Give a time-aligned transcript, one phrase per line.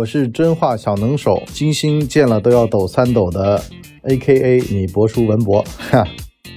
[0.00, 3.62] 我是真话小能手，金星见了都要抖三抖的
[4.04, 5.62] ，A K A 你博叔文博。
[5.76, 6.02] 哈，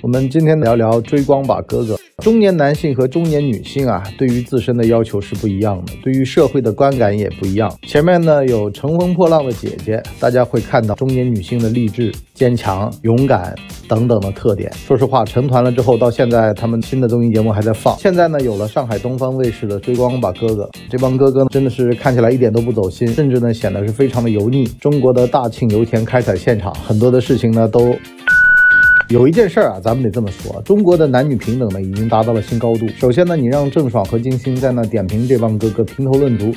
[0.01, 1.99] 我们今天聊聊追光吧哥哥。
[2.23, 7.69] 中年男性和中年女性啊，对于自身的要求是不一样的，对于社会的观感也不一样。
[7.85, 13.53] 前面呢有乘风破浪的姐姐，大家会看到中年女性的励志、坚强、勇敢
[13.89, 14.71] 等等的特点。
[14.87, 17.97] 说实话，成团了之后，到现在他们新的综艺节目还在放。
[17.97, 24.63] 现在呢有了上海东方卫视的追光吧哥哥，这帮哥哥真的是看起来一点都不走心，甚至呢显得是非常的油腻。
[24.79, 27.93] 中国的大庆油田开采现场，很多的事情呢都。
[29.09, 32.87] 有一件事儿啊，咱们得这么说，中国的男女平等呢已经达到了新高度。
[32.97, 36.53] 首先呢，你让郑爽和金星在那点评这帮哥哥评头论足。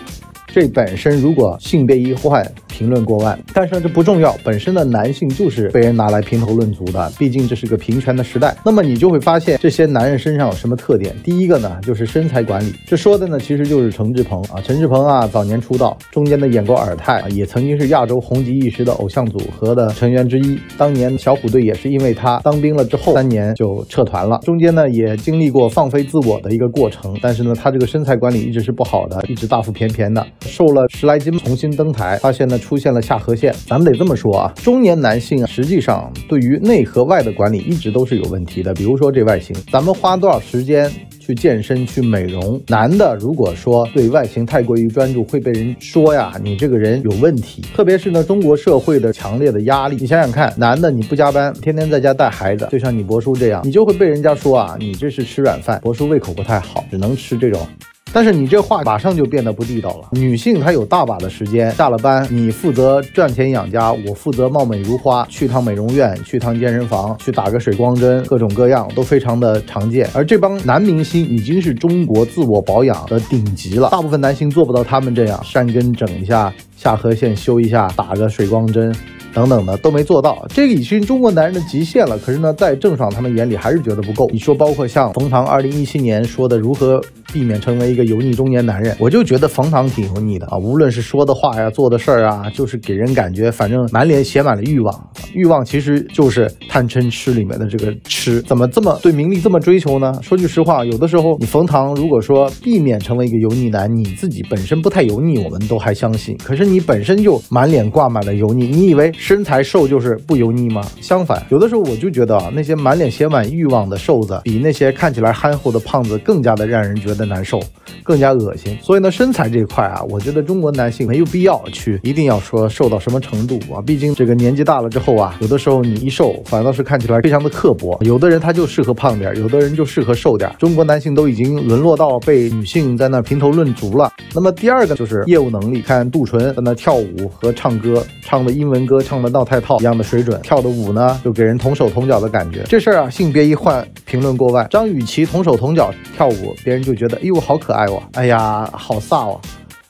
[0.57, 4.35] 这本身如果性别一换，评论过万，但是这不重要。
[4.43, 8.57] 本身的男性就是被人拿来评头论足的，毕竟这是个平权的时代。
[8.65, 11.15] 那么你就会发现这些男人身上有什么特点？
[11.23, 12.75] 第一个呢，就是身材管理。
[12.87, 14.59] 这说的呢，其实就是陈志朋啊。
[14.65, 20.59] 陈志朋啊，早年出道，中间呢演过尔泰，也曾经是亚洲红极一时的偶像组合的成员之一。
[20.79, 27.15] 当年小虎队也是因为他当兵了之后三年就撤团了，中间呢也经历过放飞自我的一个过程。
[27.21, 30.27] 但是呢，他这个身材管理一直是不好的，一直大腹便便的。
[30.47, 33.55] 瘦了十来斤，重新登台，发现呢出现了下颌线。
[33.67, 38.73] 咱们得这么说啊，中年男性啊，实际上对于内和外的管理一直都是有问题的。
[38.75, 42.61] 比如说这外形，咱们花多少时间去健身去美容？
[42.69, 47.63] 男的如果说对外形太过于专注，会被人说呀，你这个人有问题。
[47.75, 55.81] 特别是呢，中国社会的强烈的压力，你想想看，男的你不加班，天天在家带孩子，就像你博叔这样，你就会被人家说啊，你这是吃软饭。
[55.83, 57.67] 博叔胃口不太好，只能吃这种。
[58.13, 60.09] 但是你这话马上就变得不地道了。
[60.13, 70.09] 女性她有大把的时间，下了班你负责赚钱养家，我负责貌美如花，去趟美容院，去趟健身房，去打个水光针，各种各样都非常的常见。
[70.15, 78.95] 而这帮男明星已经是中国自我保养的顶级了，大部分男性做不到他们这样，山根整一下，下颌线修一下，打个水光针。
[79.35, 82.19] 等等的都没做到，这个已经中国男人的极限了。
[82.19, 84.27] 可是呢，在郑爽他们眼里还是觉得不够。
[84.33, 86.99] 你说，包括像冯唐二零一七年说的如何
[87.37, 90.57] 避免成为一个油腻中年男人，我就觉得冯唐挺油腻的啊。
[90.57, 95.11] 无论是说的话呀，做的事儿啊，就是给人感觉反正满脸写满了欲望。
[95.35, 98.41] 欲望其实就是贪嗔痴里面的这个痴。
[98.41, 100.15] 怎么这么对名利这么追求呢？
[100.23, 106.35] 说句实话，有的时候你冯唐如果说避免成为一个油腻男，你自己本身不太油腻，我们都还相信。
[106.39, 109.13] 可是你本身就满脸挂满了油腻，你以为？
[109.13, 110.81] 身材瘦就是不油腻吗？
[111.03, 117.61] 相反，有的时候我就觉得啊，那些满脸写满欲望的瘦子，比那些看起来憨厚的胖子更加的让人觉得难受，
[118.03, 118.79] 更加恶心。
[118.81, 123.83] 所以呢，身材这一块啊，我觉得中国男性没有必要去一定要说瘦到什么程度啊。
[123.85, 127.99] 毕竟这个年纪大了之后啊，有的时候你一瘦，反倒是看起来非常的刻薄。
[128.01, 130.51] 有的人他就适合胖点，有的人就适合瘦点。
[130.59, 134.11] 中国男性都已经沦落到被女性在那评头论足了。
[134.33, 139.57] 那么第二个就是业务能力，看杜淳在那跳舞和唱歌，唱的英文歌，唱的闹太。
[139.67, 142.63] 套一样的水准，跳的舞呢，就给人同手同脚的感觉。
[142.69, 144.65] 这事儿啊，性别一换，评论过万。
[144.71, 149.41] 张雨绮同手同脚跳舞，别人就觉得，哎呦，好可爱哦，哎呀，好飒哦。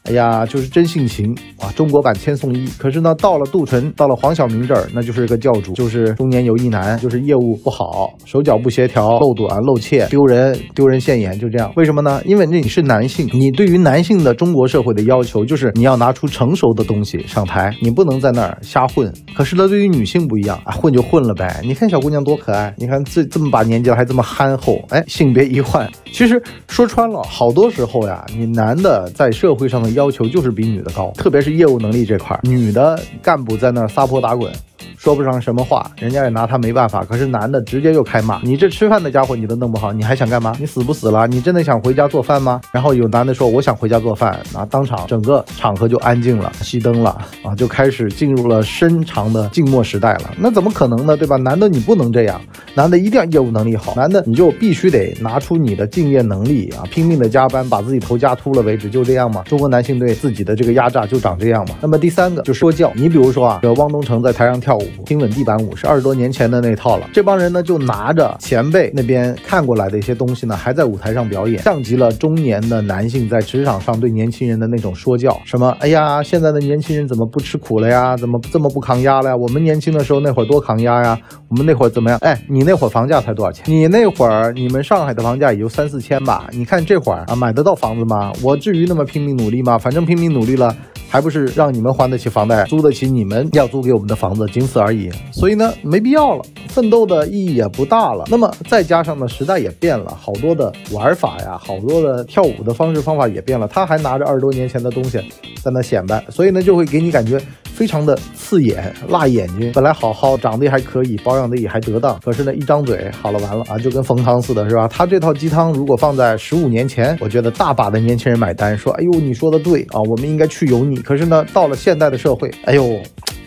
[0.06, 1.66] 哎呀，就是真性情啊！
[1.74, 2.68] 中国版千颂伊。
[2.78, 11.72] 可是呢，到了杜淳，到了黄晓明这儿，那就是个教主，就是中年油腻男，就是业务不好，手脚不协调，漏短漏怯，丢人丢人现眼，就这样。
[11.74, 12.22] 为什么呢？
[12.24, 19.12] 因为那你是男性，你对于男性的中国社会的要求就是你要拿出成熟的东西上台，你不能在那儿瞎混。
[19.36, 21.60] 可是呢，对于女性不一样啊，混就混了呗。
[21.64, 24.80] 你看小姑娘多可爱，你看这这么把年纪了还这么憨厚。
[24.90, 29.95] 哎，性别一换，其实说穿了，好多时候呀，你男的在社会上的。
[29.96, 34.52] 要求就是比女的高，特别是业务能力这块，女的干部在那儿撒泼打滚。
[34.98, 37.04] 说不上什么话，人家也拿他没办法。
[37.04, 40.54] 可是男的直接就开骂，你这吃饭的家伙你都弄不好，你还想干嘛？
[40.58, 41.26] 你死不死了？
[41.26, 42.60] 你真的想回家做饭吗？
[42.72, 47.10] 然后有男的说我想回家做饭，啊，当场整个场合就安静了，熄灯了，
[47.42, 50.30] 啊，就开始进入了深长的静默时代了。
[50.38, 51.16] 那怎么可能呢？
[51.16, 51.36] 对吧？
[51.36, 52.40] 男的你不能这样，
[52.74, 59.42] 男的一定要业务能力好，男的你就必须得拿出你的敬业能力啊，拼命的加班，把自己头加秃了为止，就这样吗？
[59.46, 61.76] 中国男性对自己的这个压榨就长这样吗？
[61.80, 65.04] 那么第三个就说教，你比如说啊，这汪东城在台上跳舞。
[65.04, 67.08] 平稳地板舞是二十多年前的那套了。
[67.12, 75.40] 这帮人呢，就拿着前辈那边看过来的一些东西呢，还在舞台上表演，像极了中年的男性在职场上对年轻人的那种说教。
[75.44, 75.70] 什么？
[75.78, 78.16] 哎呀，现在的年轻人怎么不吃苦了呀？
[78.16, 79.36] 怎么这么不抗压了呀？
[79.36, 81.16] 我们年轻的时候那会儿多抗压呀！
[81.48, 82.18] 我们那会儿怎么样？
[82.22, 83.64] 哎，你那会儿房价才多少钱？
[83.68, 86.48] 你那会儿你们上海的房价也就三四千吧？
[86.50, 88.32] 你看这会儿啊，买得到房子吗？
[88.42, 89.78] 我至于那么拼命努力吗？
[89.78, 90.74] 反正拼命努力了，
[91.08, 94.76] 还不是让你们还得起房贷，租得起你们要租给我们的房子，仅此。
[94.78, 95.10] 而已。
[95.32, 98.24] 所以呢，没必要了，奋斗的意义也不大了。
[98.30, 103.66] 那么再加上呢，时代也变了，好多的玩法呀，好多的跳舞的方式方法也变了。
[103.66, 105.18] 他还拿着二十多年前的东西
[105.62, 109.72] 在那显摆，所以呢，就会给你感觉非常的刺眼、辣眼睛。
[109.74, 114.86] 本来好好长得也还可以，保养的也还得当，可是呢，一张嘴好了完了啊，就跟冯唐似的，是吧？
[114.86, 123.00] 他这套鸡汤如果放在十五年前，我觉得大把的年轻人买单，说：“哎呦，你说的对啊，我们应该去油腻。”可是呢，到了现代的社会，哎呦。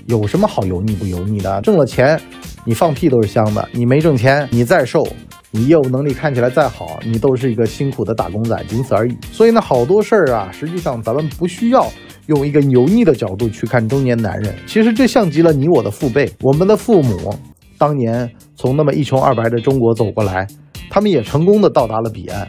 [0.06, 1.62] 有什么好油腻不油腻的？
[1.62, 2.20] 挣了钱，
[2.66, 5.08] 你放屁都是香的；你没挣钱，你再瘦，
[5.52, 9.18] 你业务能力看起来再好，你都是一个辛苦的打工仔，仅此而已。
[9.32, 11.88] 所以呢，好多事儿啊，实际上咱们不需要
[12.28, 14.54] 用一个油腻的角度去看中年男人。
[14.68, 17.34] 其实这像极了你我的父辈，我们的父母
[17.80, 20.46] 当年从那么一穷二白的中国走过来，
[20.88, 22.48] 他们也成功的到达了彼岸。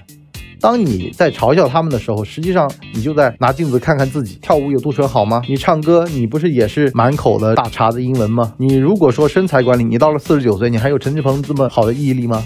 [0.61, 4.39] 当你在嘲笑他们的时候，实际上你就在拿镜子看看自己。
[4.43, 5.41] 跳舞有杜淳好吗？
[5.49, 8.53] 你唱歌，你不是也是满口的大碴子英文吗？
[8.59, 12.45] 你如果说身材管理，你到了四十九岁，你还有陈志朋这么好的毅力吗？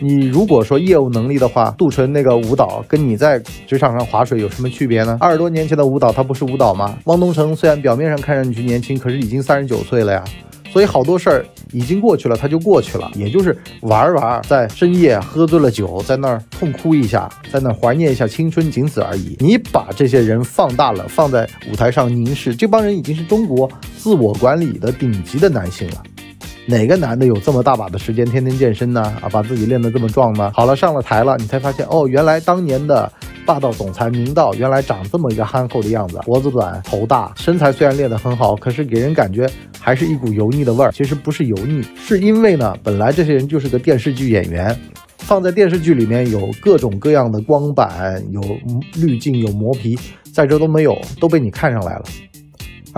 [0.00, 5.16] 你如果说业务能力的话，杜淳那个舞蹈跟你在职场上划水有什么区别呢？
[5.20, 6.98] 二十多年前的舞蹈，它不是舞蹈吗？
[7.04, 10.22] 汪东城虽然表面上看上去年轻，可是已经三十九岁了呀。
[10.70, 19.34] 所以好多事儿已经过去了，它就过去了，也就是玩玩，在深夜喝醉了酒，在那儿痛哭一下，在那儿怀念一下青春，仅此而已。
[19.38, 23.66] 你把这些人放大了，放在舞台上凝视，这帮人已经是中国
[23.96, 26.02] 自我管理的顶级的男性了。
[26.66, 29.00] 哪个男的有这么大把的时间天天健身呢？
[29.22, 30.50] 啊，把自己练得这么壮呢？
[30.54, 33.10] 好了，上了台了，你才发现哦，原来当年的。
[33.46, 39.48] 霸道总裁明道原来长这么一个憨厚的样子，脖子短，头大，身材虽然练得很好，可是给人感觉
[39.78, 40.90] 还是一股油腻的味儿。
[40.90, 44.76] 其实不是油腻，是因为呢，本来这些人就是个电视剧演员，
[45.18, 48.40] 放在电视剧里面有各种各样的光板，有
[48.96, 49.96] 滤镜，有磨皮，
[50.34, 52.04] 在这都没有，都被你看上来了。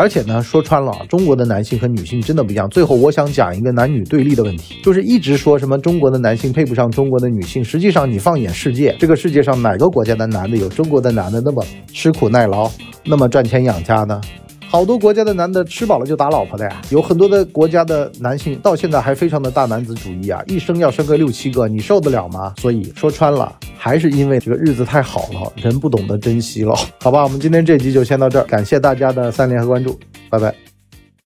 [0.00, 2.70] 而且呢，说穿了，中国的男性和女性真的不一样。
[2.70, 7.64] 最后，我想讲一个男女对立的问题，就是一直说什么中国的男性配不上中国的女性。
[7.64, 12.70] 实际上，你放眼世界，这个世界上哪个国家的男的有中国的男的那么吃苦耐劳，
[13.04, 14.20] 那么赚钱养家呢？
[14.70, 22.52] 好多国家的男的吃饱了就打老婆的呀，有很多的国家的男性到现在还非常的大男子主义啊，一生要生个六七个，你受得了吗？
[22.58, 27.22] 所以说穿了，还是因为这个日子太好了，人不懂得珍惜了，好吧？
[27.22, 29.98] 我们今天这集就先到这儿，感谢大家的三连和关注，
[30.28, 30.67] 拜拜。